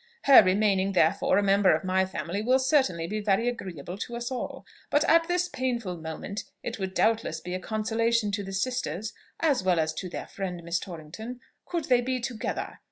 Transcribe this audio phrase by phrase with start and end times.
[0.23, 4.31] Her remaining therefore a member of my family will certainly be very agreeable to us
[4.31, 9.13] all; but at this painful moment, it would doubtless be a consolation to the sisters,
[9.41, 12.79] as well as to their friend, Miss Torrington, could they be together.